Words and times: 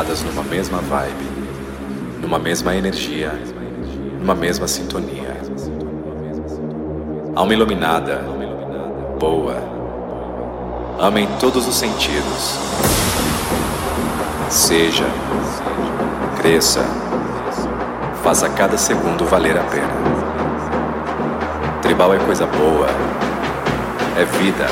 numa 0.00 0.42
mesma 0.42 0.78
vibe, 0.78 1.26
numa 2.22 2.38
mesma 2.38 2.74
energia, 2.74 3.32
numa 4.18 4.34
mesma 4.34 4.66
sintonia. 4.66 5.36
Alma 7.36 7.52
iluminada, 7.52 8.24
boa. 9.18 9.56
Amem 10.98 11.28
todos 11.38 11.68
os 11.68 11.74
sentidos. 11.76 12.58
Seja, 14.48 15.04
cresça, 16.40 16.82
faça 18.24 18.48
cada 18.48 18.78
segundo 18.78 19.26
valer 19.26 19.58
a 19.58 19.64
pena. 19.64 19.94
Tribal 21.82 22.14
é 22.14 22.18
coisa 22.20 22.46
boa, 22.46 22.88
é 24.16 24.24
vida. 24.38 24.66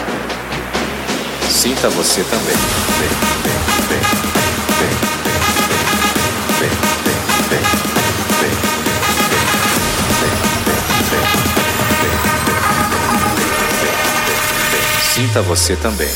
Sinta 1.51 1.91
você 1.91 2.22
também. 2.24 2.57
Vem, 2.99 3.09
vem, 3.43 3.59
vem, 3.89 4.01
vem, 4.01 5.11
vem, 5.11 5.18
Sinta 15.29 15.43
você 15.43 15.76
também. 15.76 16.09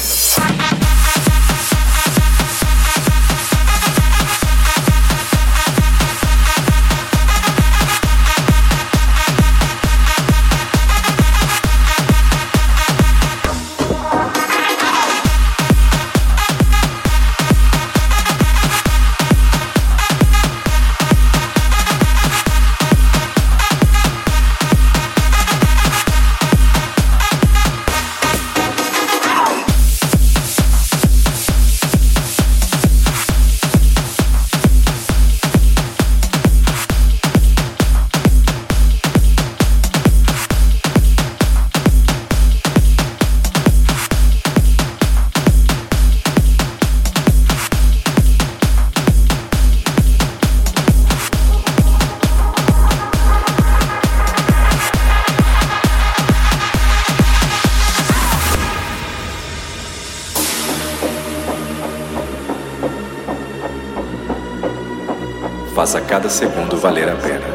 Cada 66.12 66.28
segundo 66.28 66.76
valer 66.76 67.08
a 67.08 67.16
pena. 67.16 67.46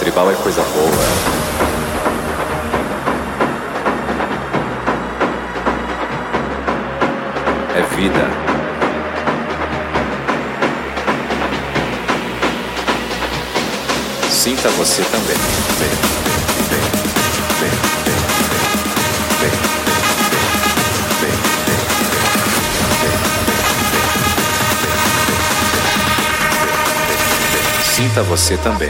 Tribal 0.00 0.32
é 0.32 0.34
coisa 0.34 0.60
boa. 0.60 0.90
É 7.76 7.94
vida. 7.94 8.28
Sinta 14.28 14.68
você 14.70 15.04
também. 15.04 16.25
Você 28.22 28.56
também. 28.56 28.88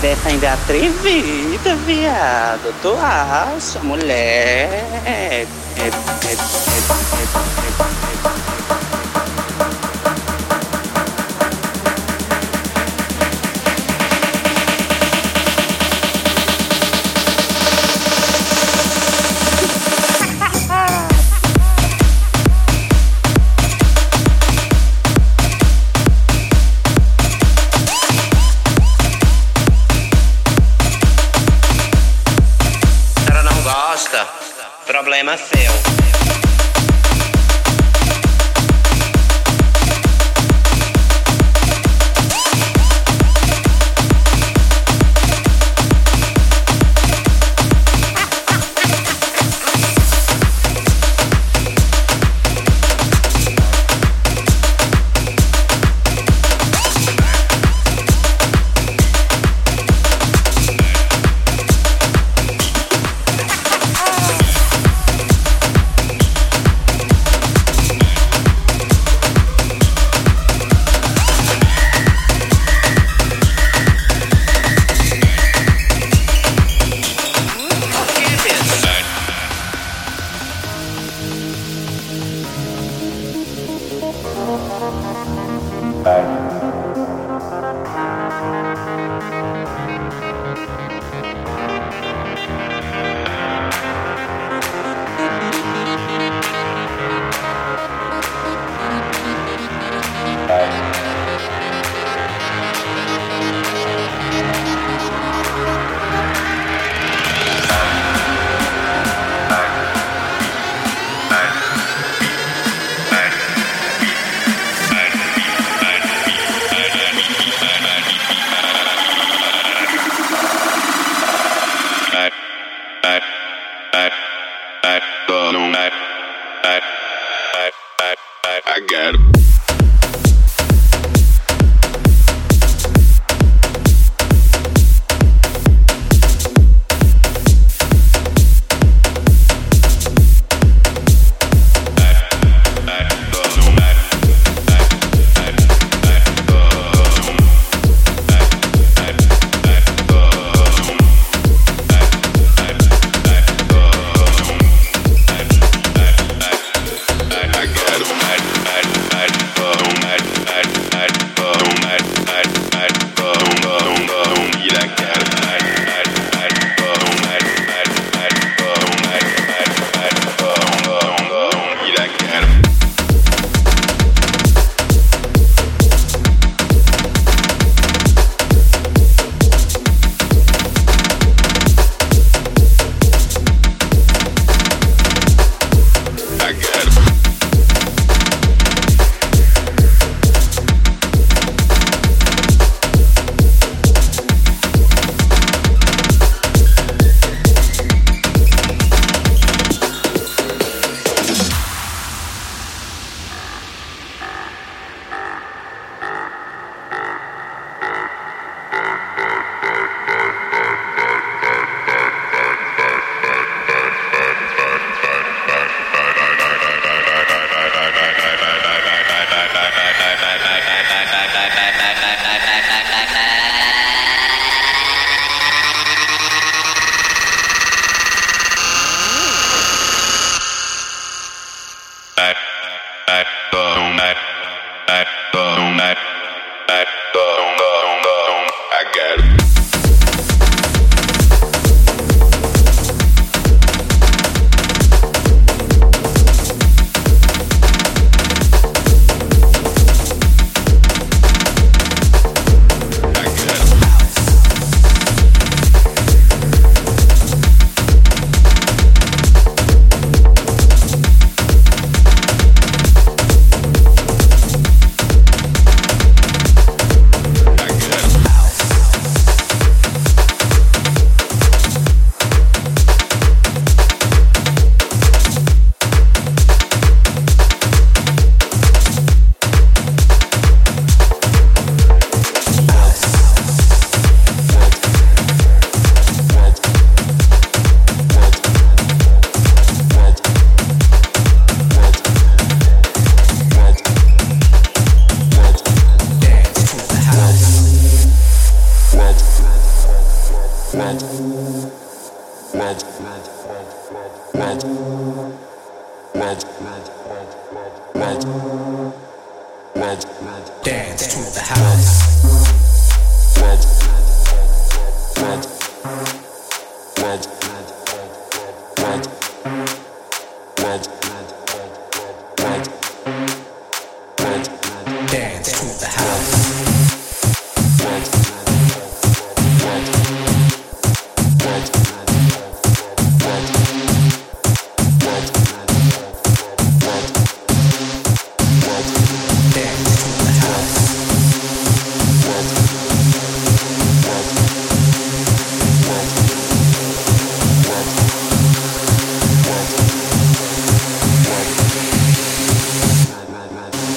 Dessa 0.00 0.28
ainda 0.28 0.46
é 0.46 0.52
atrevida, 0.52 1.76
viado. 1.86 2.74
Tu 2.82 2.92
acha, 3.00 3.80
mulher? 3.80 4.68
É, 5.04 5.10
é, 5.10 5.46
é, 5.78 7.49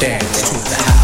dance 0.04 0.42
to 0.42 0.56
the 0.70 0.84
house. 0.84 1.03